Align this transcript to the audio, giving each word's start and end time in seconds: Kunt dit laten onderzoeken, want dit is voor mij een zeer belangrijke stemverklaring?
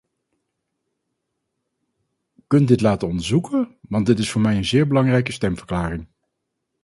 Kunt 2.47 2.67
dit 2.67 2.81
laten 2.81 3.07
onderzoeken, 3.07 3.77
want 3.81 4.05
dit 4.05 4.19
is 4.19 4.31
voor 4.31 4.41
mij 4.41 4.57
een 4.57 4.65
zeer 4.65 4.87
belangrijke 4.87 5.31
stemverklaring? 5.31 6.07